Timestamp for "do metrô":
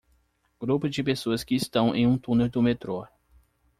2.49-3.05